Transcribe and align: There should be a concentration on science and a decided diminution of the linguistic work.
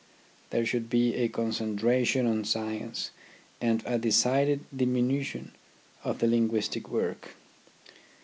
There 0.49 0.65
should 0.65 0.89
be 0.89 1.13
a 1.13 1.27
concentration 1.27 2.25
on 2.25 2.43
science 2.43 3.11
and 3.61 3.83
a 3.85 3.99
decided 3.99 4.61
diminution 4.75 5.51
of 6.03 6.17
the 6.17 6.25
linguistic 6.27 6.89
work. 6.89 7.35